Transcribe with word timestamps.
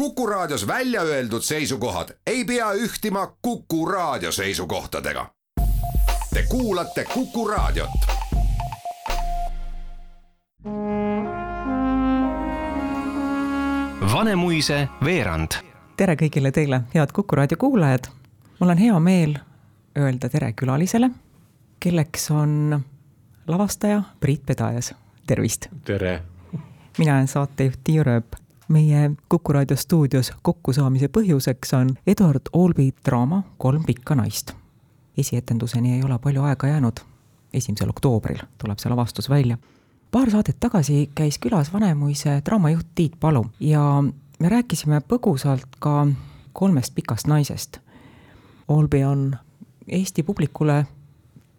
Kuku 0.00 0.26
Raadios 0.26 0.66
välja 0.66 1.02
öeldud 1.02 1.42
seisukohad 1.42 2.08
ei 2.26 2.44
pea 2.44 2.72
ühtima 2.72 3.36
Kuku 3.42 3.86
Raadio 3.86 4.32
seisukohtadega. 4.32 5.26
Te 6.34 6.42
kuulate 6.48 7.04
Kuku 7.04 7.48
Raadiot. 7.48 7.90
Vanemuise 14.12 14.88
veerand. 15.04 15.52
tere 15.96 16.16
kõigile 16.16 16.52
teile, 16.52 16.80
head 16.94 17.12
Kuku 17.12 17.36
raadio 17.36 17.56
kuulajad. 17.56 18.08
mul 18.60 18.70
on 18.70 18.78
hea 18.78 19.00
meel 19.00 19.38
öelda 19.98 20.28
tere 20.28 20.52
külalisele, 20.52 21.10
kelleks 21.80 22.30
on 22.30 22.80
lavastaja 23.46 24.02
Priit 24.20 24.46
Pedajas, 24.46 24.94
tervist. 25.26 25.66
tere. 25.84 26.22
mina 26.98 27.14
olen 27.14 27.28
saatejuht 27.28 27.80
Tiia 27.84 28.02
Rööp 28.02 28.39
meie 28.70 29.10
Kuku 29.28 29.52
raadio 29.52 29.76
stuudios 29.76 30.32
kokkusaamise 30.42 31.08
põhjuseks 31.08 31.74
on 31.76 31.90
Eduard 32.06 32.50
Olbi 32.52 32.92
draama 33.04 33.42
Kolm 33.58 33.84
pikka 33.84 34.14
naist. 34.14 34.52
esietenduseni 35.18 35.94
ei 35.94 36.02
ole 36.02 36.18
palju 36.18 36.42
aega 36.42 36.66
jäänud, 36.66 37.00
esimesel 37.52 37.90
oktoobril 37.90 38.38
tuleb 38.58 38.78
see 38.78 38.90
lavastus 38.90 39.30
välja. 39.30 39.58
paar 40.10 40.30
saadet 40.30 40.56
tagasi 40.60 41.10
käis 41.14 41.38
külas 41.38 41.72
Vanemuise 41.72 42.42
draamajuht 42.44 42.86
Tiit 42.94 43.20
Palu 43.20 43.46
ja 43.60 44.04
me 44.38 44.48
rääkisime 44.48 45.00
põgusalt 45.00 45.66
ka 45.78 46.06
kolmest 46.52 46.94
pikast 46.94 47.26
naisest. 47.26 47.78
Olbi 48.68 49.04
on 49.04 49.36
Eesti 49.88 50.22
publikule 50.22 50.86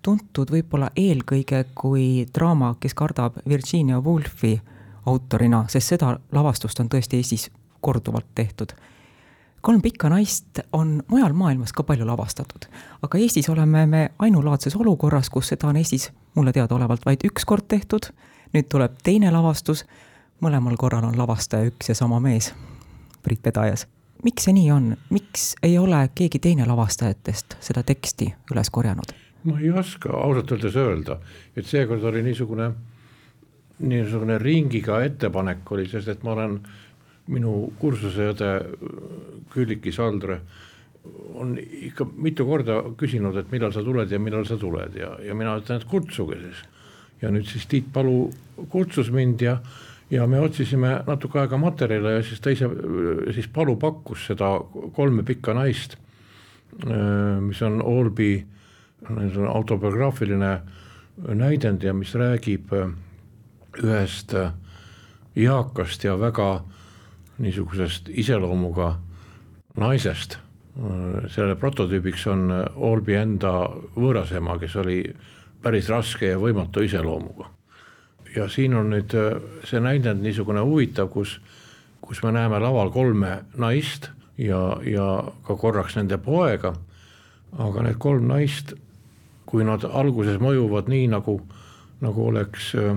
tuntud 0.02 0.52
võib-olla 0.52 0.89
eelkõige 0.95 1.66
kui 1.75 2.25
draama 2.34 2.75
Kes 2.80 2.94
kardab 2.94 3.38
Virginia 3.48 4.00
Woolfi 4.00 4.62
autorina, 5.05 5.66
sest 5.68 5.96
seda 5.96 6.16
lavastust 6.32 6.80
on 6.80 6.90
tõesti 6.90 7.18
Eestis 7.22 7.50
korduvalt 7.82 8.26
tehtud. 8.36 8.72
kolm 9.62 9.82
pikka 9.82 10.09
naist 10.09 10.59
on 10.73 11.04
mujal 11.08 11.34
maailmas 11.34 11.73
ka 11.73 11.84
palju 11.84 12.05
lavastatud, 12.05 12.66
aga 13.02 13.17
Eestis 13.17 13.50
oleme 13.50 13.86
me 13.86 14.12
ainulaadses 14.20 14.75
olukorras, 14.75 15.30
kus 15.30 15.48
seda 15.48 15.67
on 15.67 15.78
Eestis 15.78 16.12
mulle 16.36 16.52
teadaolevalt 16.52 17.06
vaid 17.06 17.25
üks 17.25 17.45
kord 17.45 17.67
tehtud, 17.67 18.12
nüüd 18.53 18.70
tuleb 18.70 18.98
teine 19.03 19.31
lavastus, 19.31 19.86
mõlemal 20.42 20.78
korral 20.78 21.06
on 21.06 21.18
lavastaja 21.18 21.70
üks 21.70 21.90
ja 21.90 21.95
sama 21.95 22.20
mees, 22.20 22.53
Priit 23.23 23.42
Pedajas. 23.42 23.88
miks 24.23 24.44
see 24.44 24.53
nii 24.53 24.72
on, 24.72 24.95
miks 25.09 25.56
ei 25.64 25.78
ole 25.78 26.09
keegi 26.16 26.40
teine 26.40 26.66
lavastajatest 26.66 27.58
seda 27.59 27.84
teksti 27.84 28.34
üles 28.52 28.70
korjanud? 28.70 29.14
ma 29.44 29.59
ei 29.59 29.72
oska 29.72 30.09
ausalt 30.09 30.52
öeldes 30.52 30.75
öelda, 30.75 31.18
et 31.58 31.66
seekord 31.66 32.03
oli 32.03 32.22
niisugune 32.23 32.72
niisugune 33.82 34.38
ringiga 34.42 35.02
ettepanek 35.06 35.72
oli, 35.72 35.88
sest 35.90 36.12
et 36.14 36.24
ma 36.26 36.36
olen, 36.36 36.60
minu 37.32 37.54
kursuseõde 37.80 38.50
Külliki 39.54 39.94
Saldre 39.94 40.40
on 41.40 41.56
ikka 41.58 42.06
mitu 42.22 42.46
korda 42.46 42.82
küsinud, 42.98 43.38
et 43.40 43.52
millal 43.54 43.74
sa 43.74 43.84
tuled 43.86 44.12
ja 44.12 44.20
millal 44.22 44.46
sa 44.46 44.58
tuled 44.59 44.98
ja, 44.98 45.16
ja 45.26 45.38
mina 45.38 45.56
ütlen, 45.58 45.82
et 45.82 45.88
kutsuge 45.90 46.38
siis. 46.42 46.62
ja 47.22 47.32
nüüd 47.34 47.48
siis 47.50 47.66
Tiit 47.70 47.88
Palu 47.94 48.30
kutsus 48.70 49.12
mind 49.14 49.42
ja, 49.42 49.58
ja 50.14 50.28
me 50.28 50.42
otsisime 50.42 51.00
natuke 51.08 51.42
aega 51.42 51.58
materjale 51.58 52.18
ja 52.18 52.24
siis 52.26 52.42
ta 52.42 52.54
ise, 52.54 52.70
siis 53.34 53.50
Palu 53.54 53.78
pakkus 53.82 54.28
seda 54.30 54.54
kolme 54.94 55.24
pikka 55.24 55.56
naist, 55.58 55.98
mis 57.42 57.62
on 57.66 57.82
Allby 57.82 58.34
autobiograafiline 59.50 60.52
näidend 61.38 61.84
ja 61.84 61.94
mis 61.94 62.14
räägib 62.16 62.74
äh, 62.74 62.92
ühest 63.80 64.33
äh, 64.33 64.52
eakast 65.36 66.03
ja 66.03 66.17
väga 66.19 66.64
niisugusest 67.41 68.09
iseloomuga 68.09 68.95
naisest. 69.80 70.38
Selle 71.31 71.55
prototüübiks 71.59 72.23
on 72.31 72.52
Allby 72.52 73.17
enda 73.19 73.52
võõrasema, 73.95 74.55
kes 74.59 74.75
oli 74.80 75.02
päris 75.61 75.89
raske 75.91 76.31
ja 76.31 76.39
võimatu 76.39 76.84
iseloomuga. 76.85 77.50
ja 78.35 78.46
siin 78.47 78.73
on 78.79 78.94
nüüd 78.94 79.12
äh, 79.19 79.41
see 79.68 79.79
näidend 79.84 80.23
niisugune 80.23 80.62
huvitav, 80.63 81.09
kus, 81.12 81.41
kus 82.01 82.22
me 82.23 82.31
näeme 82.31 82.59
laval 82.63 82.88
kolme 82.91 83.41
naist 83.59 84.07
ja, 84.38 84.78
ja 84.88 85.07
ka 85.44 85.56
korraks 85.59 85.97
nende 86.00 86.17
poega. 86.17 86.73
aga 87.59 87.84
need 87.84 87.97
kolm 88.00 88.29
naist, 88.31 88.73
kui 89.46 89.66
nad 89.67 89.84
alguses 89.84 90.40
mõjuvad 90.40 90.88
nii 90.88 91.09
nagu, 91.12 91.41
nagu 92.00 92.28
oleks 92.28 92.72
äh, 92.79 92.96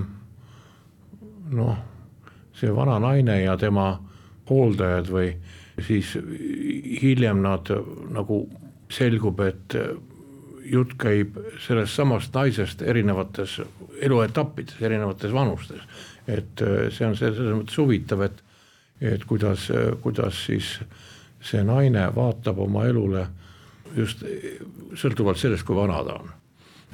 noh, 1.55 1.77
see 2.55 2.73
vana 2.75 2.99
naine 3.03 3.41
ja 3.43 3.57
tema 3.61 3.93
hooldajad 4.49 5.11
või 5.11 5.31
siis 5.83 6.15
hiljem 7.03 7.43
nad 7.43 7.71
nagu 8.15 8.45
selgub, 8.93 9.41
et 9.41 9.77
jutt 10.65 10.95
käib 11.01 11.39
sellest 11.61 11.97
samast 11.97 12.35
naisest 12.35 12.83
erinevates 12.83 13.59
eluetappides, 14.01 14.81
erinevates 14.81 15.33
vanustes. 15.33 15.83
et 16.27 16.63
see 16.91 17.07
on 17.07 17.17
selles 17.17 17.57
mõttes 17.59 17.77
huvitav, 17.79 18.23
et, 18.25 18.39
et 19.01 19.25
kuidas, 19.29 19.69
kuidas 20.01 20.47
siis 20.47 20.79
see 21.45 21.65
naine 21.65 22.07
vaatab 22.15 22.59
oma 22.65 22.87
elule 22.89 23.27
just 23.97 24.25
sõltuvalt 24.97 25.39
sellest, 25.39 25.67
kui 25.67 25.77
vana 25.77 26.01
ta 26.05 26.17
on. 26.23 26.33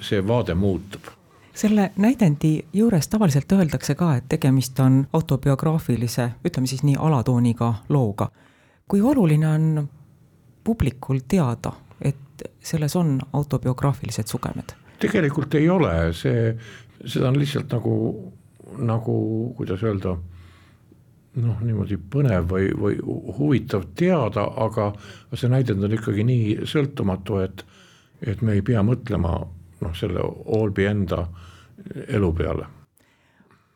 see 0.01 0.23
vaade 0.27 0.55
muutub 0.55 1.20
selle 1.61 1.93
näidendi 1.97 2.65
juures 2.73 3.09
tavaliselt 3.09 3.53
öeldakse 3.53 3.95
ka, 3.95 4.15
et 4.17 4.29
tegemist 4.29 4.79
on 4.81 5.03
autobiograafilise, 5.13 6.31
ütleme 6.45 6.67
siis 6.67 6.83
nii 6.83 6.97
alatooniga 6.99 7.75
looga. 7.89 8.31
kui 8.89 9.03
oluline 9.03 9.49
on 9.49 9.89
publikul 10.65 11.21
teada, 11.29 11.73
et 12.03 12.43
selles 12.61 12.97
on 12.97 13.21
autobiograafilised 13.33 14.27
sugemed? 14.27 14.73
tegelikult 15.01 15.55
ei 15.55 15.69
ole, 15.69 16.13
see, 16.13 16.57
seda 17.05 17.29
on 17.29 17.39
lihtsalt 17.39 17.73
nagu, 17.73 17.95
nagu 18.79 19.15
kuidas 19.57 19.83
öelda, 19.83 20.17
noh, 21.45 21.61
niimoodi 21.61 21.97
põnev 22.15 22.49
või, 22.51 22.73
või 22.77 22.99
huvitav 23.39 23.85
teada, 23.97 24.45
aga 24.57 24.93
see 25.35 25.49
näidend 25.49 25.85
on 25.85 25.97
ikkagi 25.97 26.25
nii 26.25 26.67
sõltumatu, 26.73 27.39
et, 27.45 27.65
et 28.27 28.43
me 28.43 28.57
ei 28.59 28.65
pea 28.65 28.83
mõtlema 28.85 29.37
noh, 29.81 29.95
selle 29.97 30.25
Allby 30.57 30.89
enda 30.89 31.25
elu 32.09 32.33
peale. 32.33 32.67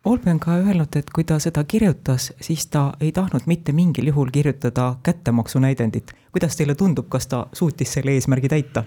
Allby 0.05 0.31
on 0.31 0.41
ka 0.41 0.59
öelnud, 0.61 0.97
et 0.97 1.09
kui 1.11 1.25
ta 1.25 1.39
seda 1.41 1.63
kirjutas, 1.65 2.33
siis 2.41 2.67
ta 2.67 2.93
ei 3.01 3.13
tahtnud 3.13 3.47
mitte 3.47 3.73
mingil 3.73 4.07
juhul 4.07 4.31
kirjutada 4.31 4.97
kättemaksunäidendit. 5.03 6.13
kuidas 6.33 6.57
teile 6.57 6.75
tundub, 6.75 7.09
kas 7.09 7.27
ta 7.27 7.47
suutis 7.53 7.93
selle 7.93 8.13
eesmärgi 8.13 8.49
täita? 8.49 8.85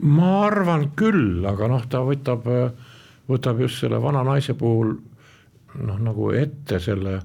ma 0.00 0.46
arvan 0.46 0.90
küll, 0.96 1.44
aga 1.46 1.68
noh, 1.68 1.86
ta 1.86 2.00
võtab, 2.02 2.48
võtab 3.28 3.60
just 3.60 3.78
selle 3.80 4.02
vana 4.02 4.24
naise 4.24 4.54
puhul 4.54 4.96
noh, 5.74 5.98
nagu 5.98 6.30
ette 6.30 6.80
selle, 6.80 7.20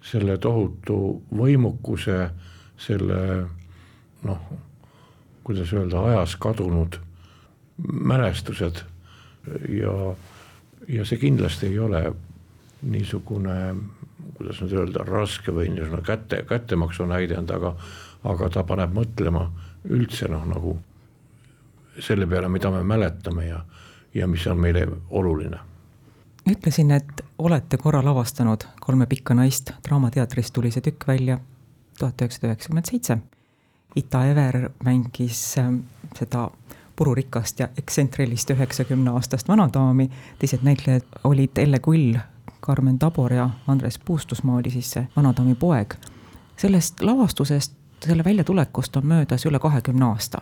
selle 0.00 0.38
tohutu 0.38 1.22
võimukuse, 1.36 2.30
selle 2.76 3.18
noh, 4.24 4.40
kuidas 5.44 5.72
öelda, 5.72 6.00
ajas 6.00 6.36
kadunud 6.36 6.96
mälestused 7.92 8.84
ja, 9.68 10.14
ja 10.88 11.04
see 11.08 11.18
kindlasti 11.18 11.66
ei 11.66 11.78
ole 11.78 12.04
niisugune, 12.82 13.56
kuidas 14.36 14.62
nüüd 14.62 14.76
öelda, 14.78 15.04
raske 15.06 15.54
või 15.54 15.68
niisugune 15.72 16.02
kätte, 16.06 16.42
kättemaksu 16.48 17.06
näidend, 17.10 17.50
aga, 17.54 17.74
aga 18.28 18.48
ta 18.50 18.64
paneb 18.66 18.94
mõtlema 18.96 19.46
üldse 19.90 20.30
noh, 20.30 20.46
nagu 20.48 20.78
selle 22.00 22.26
peale, 22.26 22.48
mida 22.48 22.70
me 22.70 22.82
mäletame 22.86 23.46
ja, 23.46 23.60
ja 24.14 24.26
mis 24.26 24.46
on 24.46 24.60
meile 24.60 24.86
oluline. 25.10 25.58
ütlesin, 26.48 26.90
et 26.90 27.24
olete 27.38 27.78
korra 27.78 28.02
lavastanud 28.04 28.64
Kolme 28.80 29.06
pikka 29.06 29.34
naist, 29.34 29.72
Draamateatris 29.86 30.50
tuli 30.50 30.70
see 30.70 30.82
tükk 30.82 31.06
välja 31.06 31.38
tuhat 31.98 32.22
üheksasada 32.22 32.52
üheksakümmend 32.52 32.88
seitse. 32.90 33.18
Ita 33.96 34.24
Ever 34.26 34.70
mängis 34.84 35.58
äh, 35.60 35.72
seda 36.16 36.48
pururikast 36.96 37.60
ja 37.60 37.68
eksentrelist 37.78 38.50
üheksakümne 38.50 39.10
aastast 39.10 39.48
vanadaami, 39.48 40.10
teised 40.38 40.62
näitlejad 40.62 41.02
olid 41.24 41.58
Elle 41.58 41.78
Kull, 41.78 42.14
Karmen 42.60 42.98
Tabor 42.98 43.32
ja 43.32 43.50
Andres 43.66 43.98
Puustusmaa 43.98 44.56
oli 44.56 44.70
siis 44.70 44.90
see 44.90 45.08
vanadaami 45.16 45.54
poeg. 45.54 45.94
sellest 46.56 47.00
lavastusest, 47.02 47.72
selle 48.04 48.24
väljatulekust 48.24 48.96
on 48.96 49.06
möödas 49.06 49.46
üle 49.46 49.58
kahekümne 49.58 50.04
aasta. 50.04 50.38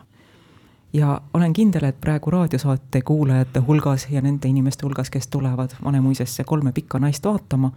ja 0.93 1.21
olen 1.35 1.53
kindel, 1.53 1.85
et 1.85 2.01
praegu 2.01 2.31
raadiosaate 2.31 3.03
kuulajate 3.03 3.61
hulgas 3.61 4.07
ja 4.11 4.21
nende 4.21 4.49
inimeste 4.49 4.87
hulgas, 4.87 5.11
kes 5.11 5.29
tulevad 5.29 5.71
Vanemuisesse 5.85 6.45
kolme 6.45 6.73
pikka 6.73 6.99
naist 6.99 7.25
vaatama, 7.25 7.73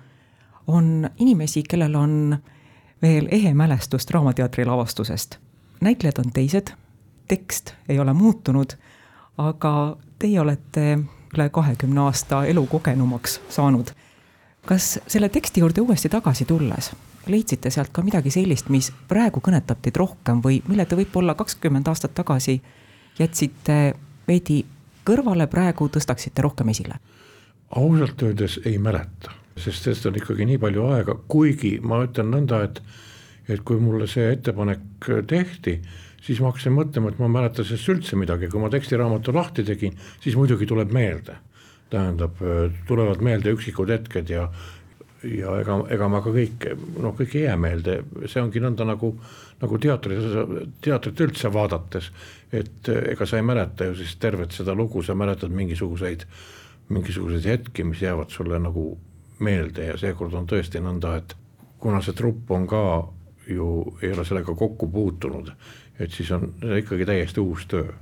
on 0.67 1.09
inimesi, 1.19 1.63
kellel 1.69 1.95
on 1.95 2.37
veel 3.01 3.27
ehe 3.31 3.53
mälestus 3.53 4.07
Draamateatri 4.07 4.65
lavastusest. 4.65 5.37
näitlejad 5.81 6.25
on 6.25 6.31
teised 6.33 6.82
tekst 7.27 7.73
ei 7.89 7.99
ole 7.99 8.13
muutunud, 8.13 8.75
aga 9.37 9.97
teie 10.19 10.39
olete 10.41 10.99
üle 11.33 11.49
kahekümne 11.49 12.01
aasta 12.01 12.45
elu 12.45 12.65
kogenumaks 12.67 13.41
saanud. 13.49 13.91
kas 14.65 14.99
selle 15.07 15.29
teksti 15.29 15.59
juurde 15.59 15.81
uuesti 15.81 16.09
tagasi 16.09 16.45
tulles 16.45 16.91
leidsite 17.27 17.69
sealt 17.69 17.91
ka 17.91 18.01
midagi 18.03 18.31
sellist, 18.33 18.69
mis 18.73 18.91
praegu 19.07 19.41
kõnetab 19.43 19.79
teid 19.83 19.97
rohkem 19.99 20.41
või 20.43 20.61
mille 20.67 20.85
te 20.85 20.97
võib-olla 20.99 21.35
kakskümmend 21.39 21.87
aastat 21.87 22.13
tagasi 22.15 22.57
jätsite 23.19 23.77
veidi 24.27 24.63
kõrvale, 25.07 25.47
praegu 25.47 25.89
tõstaksite 25.89 26.43
rohkem 26.43 26.73
esile? 26.73 26.99
ausalt 27.73 28.21
öeldes 28.21 28.59
ei 28.69 28.77
mäleta, 28.77 29.31
sest 29.57 29.87
sellest 29.87 30.05
on 30.05 30.17
ikkagi 30.19 30.45
nii 30.45 30.59
palju 30.61 30.83
aega, 30.93 31.15
kuigi 31.27 31.79
ma 31.81 32.03
ütlen 32.05 32.29
nõnda, 32.29 32.59
et 32.67 32.81
et 33.49 33.63
kui 33.65 33.79
mulle 33.81 34.07
see 34.07 34.31
ettepanek 34.33 35.09
tehti, 35.27 35.79
siis 36.23 36.39
ma 36.39 36.51
hakkasin 36.51 36.75
mõtlema, 36.75 37.11
et 37.11 37.19
ma 37.19 37.27
ei 37.27 37.35
mäleta 37.37 37.65
sellest 37.65 37.91
üldse 37.91 38.19
midagi, 38.19 38.47
kui 38.51 38.61
ma 38.61 38.69
tekstiraamatu 38.71 39.33
lahti 39.35 39.65
tegin, 39.67 39.97
siis 40.23 40.37
muidugi 40.39 40.69
tuleb 40.69 40.93
meelde. 40.93 41.39
tähendab, 41.93 42.39
tulevad 42.87 43.19
meelde 43.21 43.51
üksikud 43.53 43.91
hetked 43.93 44.29
ja 44.33 44.47
ja 45.23 45.53
ega, 45.61 45.77
ega 45.93 46.07
ma 46.11 46.21
ka 46.23 46.31
kõike, 46.35 46.73
noh, 47.01 47.13
kõik 47.15 47.35
ei 47.37 47.45
jää 47.45 47.55
meelde, 47.59 47.97
see 48.27 48.41
ongi 48.41 48.61
nõnda 48.63 48.85
nagu, 48.87 49.13
nagu 49.61 49.79
teatris, 49.79 50.25
teatrit 50.83 51.23
üldse 51.25 51.51
vaadates, 51.53 52.09
et 52.51 52.89
ega 53.13 53.27
sa 53.29 53.39
ei 53.39 53.45
mäleta 53.47 53.87
ju 53.87 53.95
siis 54.01 54.15
tervet 54.21 54.55
seda 54.55 54.75
lugu, 54.75 55.03
sa 55.03 55.15
mäletad 55.15 55.53
mingisuguseid, 55.55 56.25
mingisuguseid 56.93 57.47
hetki, 57.47 57.85
mis 57.87 58.03
jäävad 58.03 58.33
sulle 58.35 58.59
nagu 58.59 58.89
meelde 59.43 59.87
ja 59.91 59.97
seekord 59.99 60.35
on 60.37 60.47
tõesti 60.49 60.81
nõnda, 60.83 61.15
et 61.21 61.35
kuna 61.79 62.01
see 62.03 62.15
trupp 62.17 62.51
on 62.51 62.67
ka 62.67 62.83
ju, 63.47 63.97
ei 64.01 64.13
ole 64.13 64.25
sellega 64.25 64.55
kokku 64.55 64.87
puutunud, 64.87 65.51
et 65.99 66.11
siis 66.11 66.31
on 66.31 66.53
ikkagi 66.77 67.05
täiesti 67.05 67.39
uus 67.39 67.65
töö. 67.67 67.93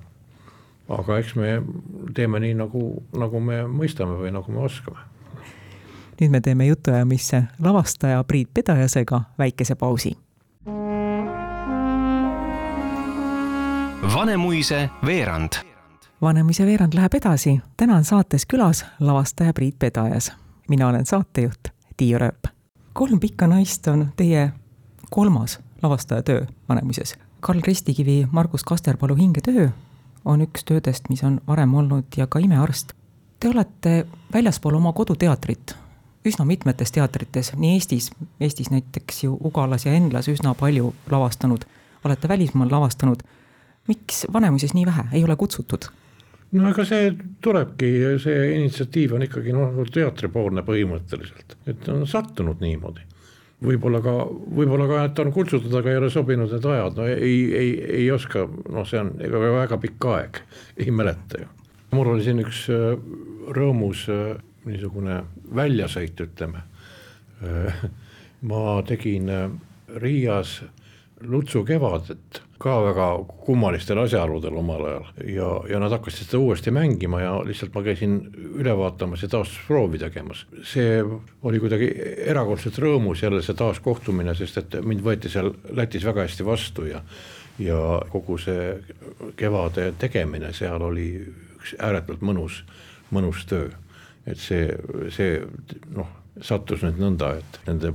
aga 0.90 1.18
eks 1.18 1.36
me 1.36 1.62
teeme 2.14 2.40
nii, 2.40 2.54
nagu, 2.54 3.04
nagu 3.18 3.40
me 3.40 3.64
mõistame 3.68 4.18
või 4.20 4.32
nagu 4.36 4.52
me 4.52 4.60
oskame 4.68 5.12
nüüd 6.22 6.32
me 6.32 6.42
teeme 6.42 6.66
jutuajamisse 6.66 7.44
lavastaja 7.60 8.24
Priit 8.24 8.50
Pedajasega 8.54 9.22
väikese 9.38 9.76
pausi. 9.76 10.18
Vanemuise 14.16 14.90
veerand. 15.06 15.50
Vanemuise 16.22 16.66
veerand 16.66 16.94
läheb 16.94 17.14
edasi, 17.14 17.60
täna 17.78 17.96
on 17.96 18.04
saates 18.06 18.46
külas 18.46 18.86
lavastaja 19.00 19.54
Priit 19.54 19.80
Pedajas. 19.80 20.32
mina 20.70 20.88
olen 20.88 21.06
saatejuht 21.06 21.68
Tiia 21.98 22.18
Rööp. 22.18 22.48
kolm 22.94 23.20
pikka 23.20 23.48
naist 23.48 23.88
on 23.88 24.08
teie 24.16 24.52
kolmas 25.12 25.60
lavastaja 25.84 26.24
töö 26.24 26.46
Vanemuises. 26.70 27.16
Karl 27.40 27.60
Ristikivi 27.68 28.28
Margus 28.32 28.64
Kasterpalu 28.64 29.16
hingetöö 29.16 29.70
on 30.26 30.42
üks 30.42 30.64
töödest, 30.66 31.10
mis 31.10 31.24
on 31.24 31.42
varem 31.48 31.74
olnud 31.74 32.18
ja 32.18 32.28
ka 32.28 32.40
Imearst. 32.40 32.94
Te 33.40 33.50
olete 33.50 34.06
väljaspool 34.34 34.78
oma 34.80 34.94
koduteatrit 34.94 35.76
üsna 36.26 36.46
mitmetes 36.46 36.94
teatrites, 36.94 37.54
nii 37.58 37.78
Eestis, 37.78 38.12
Eestis 38.40 38.70
näiteks 38.72 39.24
ju 39.24 39.38
Ugalas 39.44 39.86
ja 39.86 39.94
Enlas 39.98 40.30
üsna 40.30 40.54
palju 40.58 40.94
lavastanud, 41.12 41.66
olete 42.06 42.28
välismaal 42.28 42.72
lavastanud. 42.72 43.24
miks 43.88 44.26
Vanemuises 44.34 44.74
nii 44.74 44.86
vähe, 44.86 45.04
ei 45.12 45.24
ole 45.24 45.36
kutsutud? 45.36 45.90
no 46.52 46.70
ega 46.70 46.86
see 46.86 47.14
tulebki, 47.42 47.90
see 48.22 48.40
initsiatiiv 48.58 49.16
on 49.16 49.24
ikkagi 49.26 49.54
noh, 49.56 49.72
nagu 49.72 49.86
teatripoolne 49.88 50.62
põhimõtteliselt, 50.68 51.56
et 51.66 51.90
on 51.90 52.06
sattunud 52.08 52.62
niimoodi. 52.62 53.02
Võib-olla 53.62 54.02
ka, 54.04 54.14
võib-olla 54.58 54.88
ka, 54.90 55.02
et 55.08 55.20
on 55.24 55.32
kutsutud, 55.34 55.74
aga 55.78 55.92
ei 55.92 56.00
ole 56.02 56.10
sobinud 56.14 56.52
need 56.52 56.68
ajad, 56.74 56.98
no 56.98 57.08
ei, 57.08 57.40
ei, 57.58 57.72
ei 58.02 58.12
oska, 58.14 58.46
noh, 58.74 58.88
see 58.90 59.02
on 59.02 59.14
ega 59.22 59.42
väga 59.42 59.80
pikk 59.82 60.08
aeg, 60.12 60.42
ei 60.82 60.94
mäleta 60.96 61.44
ju. 61.44 61.50
mul 61.92 62.14
oli 62.14 62.26
siin 62.26 62.42
üks 62.44 62.64
äh, 62.74 62.96
rõõmus 63.54 64.08
äh, 64.10 64.36
niisugune 64.66 65.22
väljasõit, 65.56 66.20
ütleme. 66.22 66.66
ma 68.50 68.62
tegin 68.86 69.30
äh, 69.34 69.48
Riias 70.02 70.60
Lutsu 71.28 71.64
kevadet 71.66 72.42
ka 72.62 72.76
väga 72.86 73.08
kummalistel 73.46 74.00
asjaoludel 74.04 74.56
omal 74.58 74.86
ajal 74.86 75.06
ja, 75.34 75.50
ja 75.70 75.80
nad 75.82 75.94
hakkasid 75.96 76.30
seda 76.30 76.42
uuesti 76.42 76.74
mängima 76.74 77.22
ja 77.22 77.34
lihtsalt 77.46 77.74
ma 77.74 77.84
käisin 77.86 78.18
üle 78.52 78.76
vaatamas 78.78 79.26
ja 79.26 79.30
taastusproovi 79.34 80.02
tegemas. 80.02 80.46
see 80.64 81.02
oli 81.44 81.60
kuidagi 81.60 81.92
erakordselt 82.32 82.78
rõõmus 82.82 83.24
jälle 83.24 83.42
see 83.42 83.58
taaskohtumine, 83.58 84.36
sest 84.38 84.62
et 84.62 84.80
mind 84.86 85.02
võeti 85.06 85.30
seal 85.30 85.54
Lätis 85.78 86.06
väga 86.06 86.28
hästi 86.28 86.46
vastu 86.46 86.86
ja 86.90 87.02
ja 87.60 87.78
kogu 88.10 88.38
see 88.42 88.78
kevade 89.38 89.92
tegemine 90.00 90.54
seal 90.54 90.82
oli 90.82 91.10
üks 91.62 91.76
ääretult 91.78 92.22
mõnus, 92.26 92.64
mõnus 93.12 93.46
töö 93.50 93.70
et 94.26 94.40
see, 94.42 94.70
see 95.14 95.40
noh, 95.96 96.10
sattus 96.42 96.84
nüüd 96.86 97.00
nõnda, 97.02 97.36
et 97.42 97.60
nende 97.68 97.94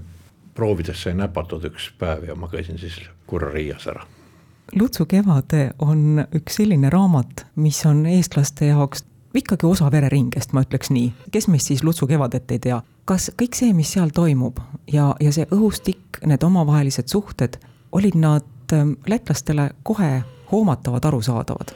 proovides 0.56 1.02
sai 1.02 1.14
näpatud 1.14 1.64
üks 1.68 1.90
päev 1.98 2.24
ja 2.28 2.34
ma 2.34 2.48
käisin 2.48 2.78
siis 2.80 2.98
korra 3.26 3.52
Riias 3.52 3.86
ära. 3.92 4.06
Lutsu 4.74 5.06
kevade 5.06 5.70
on 5.78 6.24
üks 6.34 6.58
selline 6.58 6.90
raamat, 6.90 7.46
mis 7.62 7.84
on 7.86 8.06
eestlaste 8.10 8.72
jaoks 8.72 9.04
ikkagi 9.36 9.66
osa 9.68 9.90
vereringest, 9.92 10.52
ma 10.56 10.64
ütleks 10.64 10.90
nii. 10.90 11.12
kes 11.32 11.48
meist 11.52 11.70
siis 11.70 11.84
Lutsu 11.84 12.06
kevadet 12.06 12.50
ei 12.50 12.62
tea? 12.62 12.80
kas 13.06 13.30
kõik 13.38 13.54
see, 13.54 13.72
mis 13.76 13.92
seal 13.94 14.10
toimub 14.14 14.58
ja, 14.90 15.12
ja 15.22 15.32
see 15.32 15.46
õhustik, 15.54 16.18
need 16.26 16.42
omavahelised 16.42 17.12
suhted, 17.12 17.60
olid 17.94 18.16
nad 18.18 18.74
ähm, 18.74 18.96
lätlastele 19.06 19.70
kohe 19.86 20.24
hoomatavad, 20.50 21.04
arusaadavad? 21.06 21.74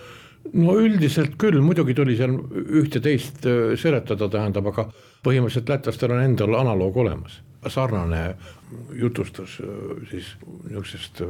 no 0.53 0.75
üldiselt 0.81 1.37
küll, 1.38 1.61
muidugi 1.62 1.94
tuli 1.94 2.17
seal 2.19 2.35
üht-teist 2.81 3.47
äh, 3.47 3.76
seletada, 3.79 4.29
tähendab, 4.33 4.73
aga 4.73 4.88
põhimõtteliselt 5.26 5.71
lätlastel 5.71 6.17
on 6.17 6.25
endal 6.25 6.59
analoog 6.59 6.99
olemas, 7.05 7.38
sarnane 7.69 8.37
jutustus 8.93 9.59
äh, 9.61 10.07
siis 10.11 10.35
niisugusest 10.69 11.21
äh, 11.27 11.29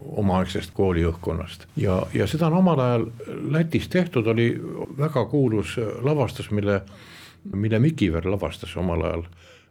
omaaegsest 0.00 0.72
kooliõhkkonnast. 0.74 1.66
Ja, 1.76 2.02
ja 2.14 2.26
seda 2.30 2.48
on 2.48 2.60
omal 2.60 2.80
ajal 2.80 3.06
Lätis 3.52 3.88
tehtud, 3.88 4.26
oli 4.26 4.52
väga 4.98 5.24
kuulus 5.28 5.76
lavastus, 6.02 6.50
mille, 6.50 6.80
mille 7.52 7.78
Mikiver 7.78 8.26
lavastas 8.30 8.76
omal 8.80 9.04
ajal. 9.04 9.26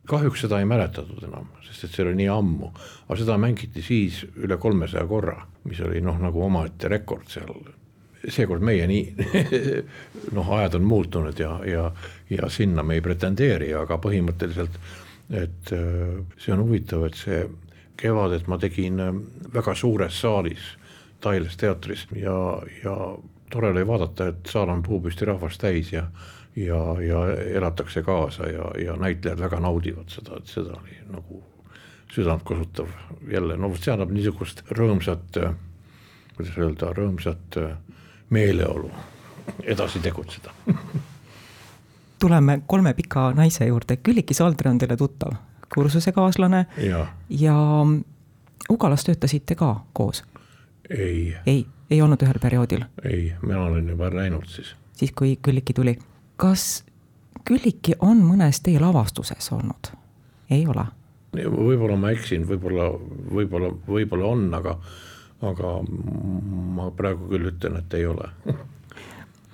Kahjuks 0.10 0.46
seda 0.46 0.60
ei 0.60 0.66
mäletatud 0.66 1.24
enam, 1.28 1.50
sest 1.66 1.86
et 1.86 1.96
see 1.96 2.06
oli 2.06 2.16
nii 2.22 2.30
ammu, 2.34 2.72
aga 3.08 3.18
seda 3.20 3.36
mängiti 3.42 3.84
siis 3.86 4.24
üle 4.42 4.58
kolmesaja 4.58 5.06
korra, 5.10 5.36
mis 5.70 5.82
oli 5.86 6.02
noh, 6.02 6.18
nagu 6.22 6.46
omaette 6.46 6.90
rekord 6.90 7.28
seal. 7.30 7.52
Seekord 8.20 8.64
meie 8.66 8.88
nii 8.90 9.04
noh, 10.38 10.50
ajad 10.58 10.80
on 10.80 10.88
muutunud 10.88 11.38
ja, 11.40 11.54
ja, 11.66 11.86
ja 12.30 12.50
sinna 12.52 12.84
me 12.84 12.98
ei 12.98 13.04
pretendeeri, 13.06 13.70
aga 13.78 14.00
põhimõtteliselt, 14.02 14.76
et 15.30 15.72
äh, 15.72 16.26
see 16.38 16.54
on 16.54 16.64
huvitav, 16.64 17.06
et 17.06 17.18
see 17.18 17.44
kevadet 18.00 18.48
ma 18.48 18.58
tegin 18.58 19.00
äh, 19.04 19.14
väga 19.54 19.76
suures 19.76 20.22
saalis, 20.22 20.76
Tailes 21.20 21.58
teatris 21.60 22.06
ja, 22.16 22.34
ja 22.84 22.94
tore 23.52 23.74
oli 23.74 23.82
vaadata, 23.88 24.30
et 24.32 24.48
saal 24.48 24.70
on 24.72 24.84
puupüsti 24.84 25.28
rahvast 25.28 25.62
täis 25.62 25.92
ja 25.94 26.06
ja, 26.56 26.80
ja 27.04 27.20
elatakse 27.60 28.02
kaasa 28.04 28.48
ja, 28.50 28.72
ja 28.84 28.96
näitlejad 28.96 29.40
väga 29.40 29.60
naudivad 29.60 30.10
seda, 30.12 30.40
et 30.40 30.50
seda 30.50 30.74
oli 30.80 30.98
nagu 31.12 31.44
südantkosutav 32.12 32.90
jälle, 33.32 33.58
no 33.58 33.70
vot 33.70 33.84
see 33.84 33.94
annab 33.94 34.12
niisugust 34.16 34.64
rõõmsat, 34.72 35.44
äh, 35.44 35.54
kuidas 36.38 36.58
öelda, 36.58 36.94
rõõmsat 36.98 37.62
meeleolu 38.34 38.90
edasi 39.64 40.02
tegutseda 40.02 40.56
tuleme 42.20 42.62
kolme 42.68 42.94
pika 42.94 43.32
naise 43.36 43.66
juurde, 43.66 43.98
Külliki 43.98 44.34
Saldre 44.34 44.70
on 44.70 44.78
teile 44.78 44.98
tuttav, 44.98 45.34
kursusekaaslane 45.74 46.66
ja, 46.84 47.06
ja 47.30 47.56
Ugalas 48.70 49.04
töötasite 49.04 49.56
ka 49.56 49.86
koos? 49.94 50.24
ei. 50.90 51.36
ei, 51.46 51.66
ei 51.90 52.02
olnud 52.02 52.22
ühel 52.26 52.40
perioodil? 52.42 52.86
ei, 53.04 53.34
mina 53.42 53.64
olen 53.64 53.90
juba 53.90 54.12
läinud 54.14 54.48
siis. 54.48 54.76
siis, 54.94 55.12
kui 55.12 55.38
Külliki 55.42 55.74
tuli. 55.74 55.98
kas 56.36 56.84
Külliki 57.46 57.96
on 58.00 58.24
mõnes 58.26 58.62
teie 58.64 58.80
lavastuses 58.80 59.52
olnud? 59.52 59.94
ei 60.52 60.68
ole? 60.68 60.86
võib-olla 61.36 61.98
ma 61.98 62.12
eksin, 62.12 62.48
võib-olla, 62.50 62.90
võib-olla, 63.34 63.72
võib-olla 63.88 64.34
on, 64.34 64.50
aga 64.54 64.80
aga 65.46 65.78
ma 66.76 66.90
praegu 66.96 67.30
küll 67.30 67.48
ütlen, 67.54 67.78
et 67.80 67.94
ei 67.96 68.06
ole 68.10 68.28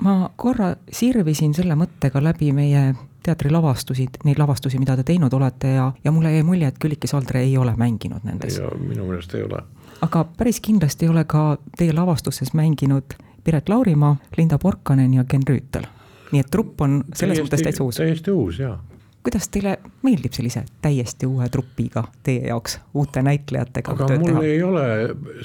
ma 0.06 0.30
korra 0.38 0.76
sirvisin 0.94 1.54
selle 1.58 1.76
mõttega 1.80 2.22
läbi 2.24 2.52
meie 2.54 2.94
teatrilavastusi, 3.26 4.06
neid 4.28 4.38
lavastusi, 4.38 4.78
mida 4.78 4.94
te 5.00 5.06
teinud 5.08 5.34
olete 5.34 5.74
ja, 5.74 5.88
ja 6.04 6.14
mulle 6.14 6.36
jäi 6.36 6.44
mulje, 6.46 6.70
et 6.70 6.78
Külliki 6.82 7.10
Saldre 7.10 7.42
ei 7.42 7.56
ole 7.58 7.74
mänginud 7.78 8.26
nendes. 8.28 8.60
ja 8.62 8.70
minu 8.78 9.08
meelest 9.10 9.34
ei 9.34 9.44
ole. 9.44 9.64
aga 10.06 10.26
päris 10.38 10.62
kindlasti 10.62 11.08
ei 11.08 11.14
ole 11.14 11.26
ka 11.26 11.46
teie 11.78 11.94
lavastustes 11.94 12.54
mänginud 12.54 13.18
Piret 13.46 13.70
Laurimaa, 13.70 14.16
Linda 14.38 14.58
Porkanen 14.58 15.14
ja 15.14 15.24
Ken 15.24 15.46
Rüütel. 15.50 15.88
nii 16.32 16.44
et 16.46 16.52
trupp 16.52 16.82
on 16.82 17.04
selles 17.14 17.42
mõttes 17.42 17.66
täitsa 17.66 17.84
uus. 17.84 17.98
täiesti 18.02 18.32
uus, 18.32 18.60
jaa 18.60 18.78
kuidas 19.26 19.50
teile 19.50 19.80
meeldib 20.06 20.36
sellise 20.38 20.62
täiesti 20.86 21.26
uue 21.26 21.48
trupiga 21.50 22.04
teie 22.24 22.46
jaoks, 22.52 22.78
uute 22.94 23.24
näitlejatega 23.26 23.96
aga 23.96 24.10
mul 24.22 24.36
teha? 24.36 24.44
ei 24.46 24.64
ole 24.64 24.84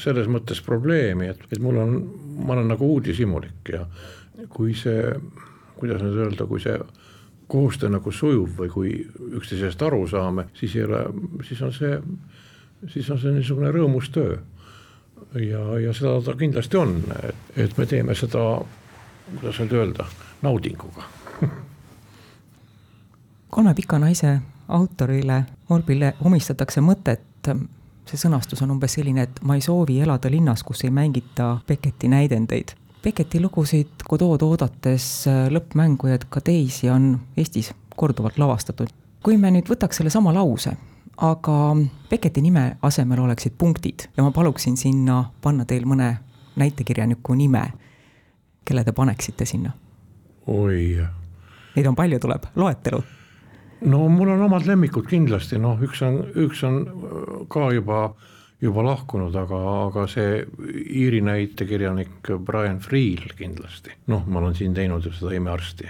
selles 0.03 0.29
mõttes 0.29 0.61
probleemi, 0.65 1.31
et, 1.33 1.47
et 1.49 1.63
mul 1.65 1.81
on, 1.81 1.95
ma 2.45 2.59
olen 2.59 2.69
nagu 2.75 2.91
uudishimulik 2.99 3.73
ja 3.73 3.87
kui 4.49 4.75
see, 4.75 5.15
kuidas 5.77 6.03
nüüd 6.03 6.19
öelda, 6.27 6.47
kui 6.47 6.61
see 6.63 6.79
koostöö 7.51 7.91
nagu 7.91 8.13
sujub 8.15 8.53
või 8.59 8.71
kui 8.71 8.93
üksteisest 9.37 9.83
aru 9.83 10.05
saame, 10.09 10.47
siis 10.55 10.77
ei 10.77 10.85
ole, 10.87 11.05
siis 11.49 11.63
on 11.67 11.73
see 11.75 11.97
siis 12.89 13.11
on 13.11 13.19
see 13.21 13.33
niisugune 13.35 13.71
rõõmus 13.75 14.11
töö. 14.15 14.39
ja, 15.35 15.65
ja 15.79 15.93
seda 15.93 16.21
ta 16.25 16.35
kindlasti 16.39 16.77
on, 16.77 17.03
et 17.57 17.77
me 17.79 17.87
teeme 17.87 18.15
seda, 18.15 18.61
kuidas 19.41 19.61
nüüd 19.61 19.75
öelda, 19.77 20.07
naudinguga 20.43 21.05
kolme 23.55 23.75
pika 23.75 23.99
naise 23.99 24.39
autorile 24.69 25.45
Olbile 25.71 26.15
omistatakse 26.25 26.81
mõtet, 26.83 27.51
see 28.07 28.19
sõnastus 28.19 28.63
on 28.65 28.73
umbes 28.75 28.97
selline, 28.97 29.23
et 29.23 29.43
ma 29.47 29.55
ei 29.55 29.63
soovi 29.63 30.01
elada 30.03 30.31
linnas, 30.31 30.63
kus 30.67 30.85
ei 30.85 30.91
mängita 30.91 31.61
Becketi 31.67 32.09
näidendeid. 32.09 32.75
Becketi 33.03 33.41
lugusid 33.41 34.03
Godot 34.09 34.43
oodates 34.45 35.25
lõppmängu 35.49 36.11
ja 36.11 36.19
ka 36.21 36.43
teisi 36.45 36.91
on 36.93 37.15
Eestis 37.37 37.73
korduvalt 37.97 38.39
lavastatud. 38.39 38.89
kui 39.23 39.37
me 39.37 39.51
nüüd 39.51 39.69
võtaks 39.69 40.01
sellesama 40.01 40.33
lause, 40.33 40.73
aga 41.17 41.77
Becketi 42.11 42.43
nime 42.43 42.77
asemel 42.83 43.21
oleksid 43.21 43.57
punktid 43.59 44.09
ja 44.17 44.23
ma 44.23 44.31
paluksin 44.31 44.77
sinna 44.77 45.25
panna 45.41 45.65
teil 45.65 45.87
mõne 45.87 46.17
näitekirjaniku 46.57 47.35
nime, 47.35 47.63
kelle 48.65 48.85
te 48.85 48.93
paneksite 48.93 49.45
sinna? 49.45 49.73
oi. 50.47 51.07
Neid 51.77 51.87
on 51.87 51.97
palju, 51.97 52.19
tuleb 52.19 52.47
loetelu 52.57 53.03
no 53.81 54.09
mul 54.09 54.29
on 54.29 54.43
omad 54.43 54.67
lemmikud 54.69 55.09
kindlasti, 55.09 55.59
noh, 55.59 55.81
üks 55.81 56.03
on, 56.05 56.21
üks 56.45 56.65
on 56.69 56.81
ka 57.49 57.71
juba, 57.75 58.11
juba 58.61 58.85
lahkunud, 58.85 59.35
aga, 59.37 59.59
aga 59.87 60.05
see 60.11 60.43
Iiri 61.01 61.23
näitekirjanik 61.25 62.33
Brian 62.45 62.81
Friel 62.85 63.33
kindlasti, 63.39 63.95
noh, 64.13 64.27
ma 64.27 64.43
olen 64.43 64.57
siin 64.59 64.75
teinud 64.77 65.07
ju 65.07 65.13
seda 65.17 65.33
imearsti, 65.37 65.89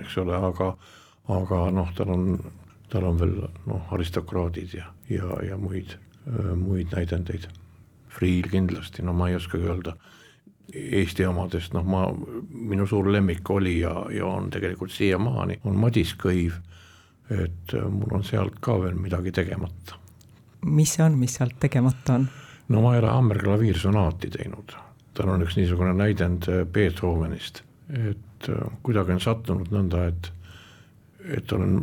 eks 0.00 0.18
ole, 0.22 0.38
aga, 0.50 0.72
aga 1.34 1.60
noh, 1.74 1.92
tal 1.96 2.14
on, 2.16 2.26
tal 2.90 3.06
on 3.10 3.20
veel 3.20 3.36
noh, 3.70 3.86
aristokraadid 3.94 4.74
ja, 4.80 4.90
ja, 5.10 5.30
ja 5.50 5.60
muid, 5.60 5.96
muid 6.58 6.94
näidendeid. 6.94 7.48
Friel 8.14 8.46
kindlasti, 8.46 9.02
no 9.02 9.10
ma 9.12 9.26
ei 9.26 9.34
oskagi 9.34 9.66
öelda 9.66 9.96
Eesti 10.74 11.26
omadest, 11.26 11.74
noh 11.74 11.84
ma, 11.86 12.04
minu 12.50 12.86
suur 12.86 13.10
lemmik 13.10 13.50
oli 13.50 13.80
ja, 13.80 13.92
ja 14.14 14.26
on 14.26 14.46
tegelikult 14.54 14.94
siiamaani, 14.94 15.58
on 15.66 15.76
Madis 15.78 16.14
Kõiv 16.18 16.56
et 17.30 17.74
mul 17.90 18.18
on 18.18 18.24
sealt 18.24 18.58
ka 18.60 18.76
veel 18.82 18.96
midagi 19.00 19.32
tegemata. 19.32 19.98
Mis 20.64 20.94
see 20.96 21.04
on, 21.04 21.18
mis 21.18 21.36
sealt 21.38 21.58
tegemata 21.60 22.18
on? 22.18 22.28
no 22.68 22.82
ma 22.84 22.94
ei 22.94 23.02
ole 23.02 23.12
hammerklaviirsonaati 23.12 24.30
teinud, 24.36 24.76
tal 25.14 25.34
on 25.34 25.44
üks 25.44 25.58
niisugune 25.58 25.94
näidend 25.98 26.48
äh, 26.48 26.62
Beethovenist, 26.66 27.62
et 27.92 28.48
äh, 28.48 28.62
kuidagi 28.82 29.16
on 29.16 29.24
sattunud 29.24 29.74
nõnda, 29.74 30.08
et 30.12 30.32
et 31.24 31.52
olen 31.56 31.78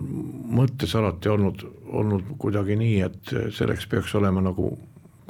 mõttes 0.53 0.91
alati 0.93 1.29
olnud, 1.31 1.63
olnud 1.89 2.35
kuidagi 2.38 2.75
nii, 2.77 2.97
et 3.01 3.31
selleks 3.57 3.88
peaks 3.89 4.13
olema 4.19 4.43
nagu 4.45 4.75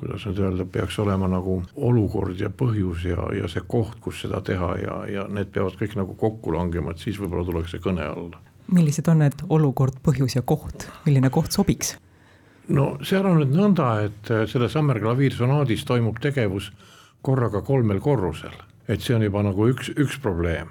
kuidas 0.02 0.26
nüüd 0.28 0.42
öelda, 0.42 0.66
peaks 0.68 0.98
olema 1.00 1.30
nagu 1.32 1.62
olukord 1.88 2.40
ja 2.42 2.50
põhjus 2.50 3.06
ja, 3.08 3.30
ja 3.38 3.48
see 3.48 3.64
koht, 3.72 4.02
kus 4.04 4.24
seda 4.26 4.42
teha 4.44 4.72
ja, 4.82 4.98
ja 5.08 5.28
need 5.32 5.54
peavad 5.56 5.78
kõik 5.80 5.96
nagu 5.96 6.18
kokku 6.20 6.52
langema, 6.52 6.92
et 6.92 7.04
siis 7.06 7.22
võib-olla 7.22 7.48
tuleks 7.48 7.72
see 7.72 7.84
kõne 7.84 8.04
alla 8.10 8.42
millised 8.72 9.08
on 9.12 9.22
need 9.24 9.44
olukord, 9.52 10.00
põhjus 10.06 10.38
ja 10.38 10.46
koht, 10.48 10.88
milline 11.06 11.32
koht 11.34 11.56
sobiks? 11.56 11.96
No 12.70 12.98
seal 13.06 13.26
on 13.26 13.40
nüüd 13.42 13.56
nõnda, 13.56 13.92
et 14.08 14.32
äh, 14.32 14.46
selles 14.50 14.76
hammerklaviirsonaadis 14.78 15.86
toimub 15.88 16.20
tegevus 16.22 16.72
korraga 17.22 17.62
kolmel 17.66 18.00
korrusel, 18.02 18.54
et 18.88 19.02
see 19.02 19.16
on 19.16 19.26
juba 19.26 19.44
nagu 19.46 19.68
üks, 19.72 19.92
üks 19.98 20.20
probleem. 20.22 20.70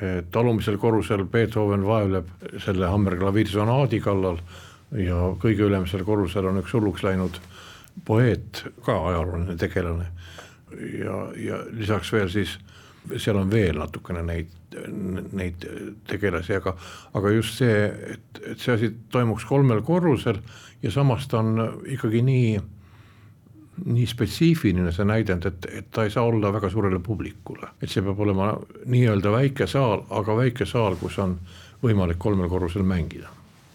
et 0.00 0.36
alumisel 0.36 0.78
korrusel 0.80 1.26
Beethoven 1.28 1.82
vaevleb 1.84 2.28
selle 2.64 2.86
hammerklaviirsonaadi 2.88 3.98
kallal 4.00 4.38
ja 4.96 5.18
kõige 5.42 5.66
ülemisel 5.66 6.06
korrusel 6.08 6.46
on 6.48 6.62
üks 6.62 6.72
hulluks 6.72 7.04
läinud 7.04 7.36
poeet, 8.04 8.64
ka 8.84 8.96
ajalooline 9.10 9.56
tegelane. 9.60 10.06
ja, 10.98 11.18
ja 11.36 11.60
lisaks 11.76 12.12
veel 12.12 12.30
siis 12.32 12.56
seal 13.18 13.36
on 13.36 13.50
veel 13.50 13.78
natukene 13.78 14.22
neid, 14.22 14.48
neid 15.36 15.64
tegelasi, 16.08 16.56
aga, 16.60 16.74
aga 17.18 17.32
just 17.34 17.60
see, 17.60 17.86
et, 18.14 18.42
et 18.52 18.60
see 18.60 18.74
asi 18.74 18.90
toimuks 19.12 19.46
kolmel 19.48 19.82
korrusel 19.86 20.40
ja 20.82 20.92
samas 20.94 21.26
ta 21.30 21.40
on 21.40 21.82
ikkagi 21.90 22.22
nii, 22.26 22.52
nii 23.86 24.06
spetsiifiline 24.10 24.92
see 24.94 25.08
näidend, 25.08 25.48
et, 25.50 25.70
et 25.80 25.90
ta 25.90 26.04
ei 26.06 26.14
saa 26.14 26.26
olla 26.28 26.52
väga 26.54 26.70
suurele 26.70 27.00
publikule, 27.04 27.74
et 27.82 27.90
see 27.90 28.04
peab 28.06 28.20
olema 28.20 28.52
nii-öelda 28.86 29.34
väike 29.34 29.68
saal, 29.70 30.06
aga 30.20 30.36
väike 30.44 30.68
saal, 30.68 30.98
kus 31.00 31.18
on 31.22 31.38
võimalik 31.82 32.20
kolmel 32.20 32.48
korrusel 32.52 32.86
mängida. 32.86 33.28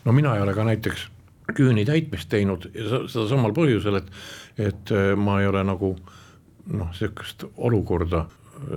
no 0.05 0.13
mina 0.13 0.35
ei 0.35 0.41
ole 0.41 0.53
ka 0.53 0.63
näiteks 0.63 1.09
küüni 1.53 1.85
täitmist 1.85 2.29
teinud 2.29 2.69
ja 2.73 3.05
seda 3.09 3.27
samal 3.29 3.53
põhjusel, 3.53 3.99
et, 3.99 4.11
et 4.57 4.93
ma 5.17 5.41
ei 5.41 5.47
ole 5.47 5.63
nagu 5.65 5.95
noh, 6.73 6.93
sihukest 6.93 7.45
olukorda 7.57 8.25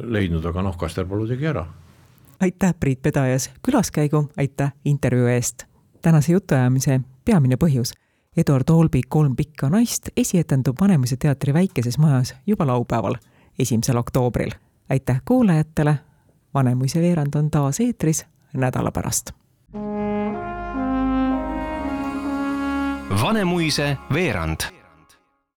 leidnud, 0.04 0.44
aga 0.44 0.62
noh, 0.64 0.76
Kasterpalu 0.78 1.28
tegi 1.30 1.48
ära. 1.48 1.64
Aitäh, 2.40 2.74
Priit 2.80 3.02
Pedajas, 3.02 3.50
külaskäigu, 3.62 4.30
aitäh 4.36 4.72
intervjuu 4.84 5.26
eest. 5.26 5.64
tänase 6.02 6.32
jutuajamise 6.32 7.00
peamine 7.24 7.56
põhjus. 7.64 7.92
Eduard 8.36 8.68
Olbi 8.70 9.00
Kolm 9.08 9.36
pikka 9.36 9.70
naist 9.70 10.08
esietendub 10.16 10.76
Vanemuise 10.80 11.16
teatri 11.16 11.54
väikeses 11.54 11.98
majas 11.98 12.34
juba 12.46 12.66
laupäeval, 12.66 13.14
esimesel 13.58 13.96
oktoobril. 13.96 14.50
aitäh 14.90 15.22
kuulajatele, 15.24 15.98
Vanemuise 16.54 17.00
veerand 17.00 17.34
on 17.34 17.50
taas 17.50 17.80
eetris 17.80 18.26
nädala 18.54 18.90
pärast. 18.90 19.30
Vanemuise 23.22 23.96
veerand 24.12 24.77